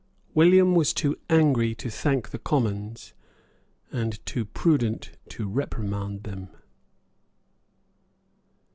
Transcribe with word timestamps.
William 0.33 0.73
was 0.73 0.95
too 0.95 1.15
angry 1.29 1.75
to 1.75 1.87
thank 1.87 2.31
the 2.31 2.39
Commons, 2.39 3.13
and 3.91 4.25
too 4.25 4.45
prudent 4.45 5.11
to 5.29 5.47
reprimand 5.47 6.23
them. 6.23 6.49